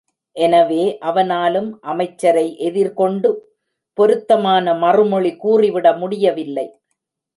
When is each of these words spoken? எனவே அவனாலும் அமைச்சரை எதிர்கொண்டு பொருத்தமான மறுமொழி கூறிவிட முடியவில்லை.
எனவே 0.35 0.83
அவனாலும் 0.99 1.79
அமைச்சரை 1.81 2.45
எதிர்கொண்டு 2.59 3.29
பொருத்தமான 3.97 4.73
மறுமொழி 4.73 5.31
கூறிவிட 5.37 5.87
முடியவில்லை. 5.97 6.67